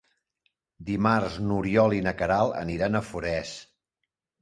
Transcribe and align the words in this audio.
Dimarts 0.87 1.35
n'Oriol 1.51 1.97
i 1.99 2.03
na 2.09 2.17
Queralt 2.25 2.59
aniran 2.65 3.01
a 3.03 3.07
Forès. 3.13 3.57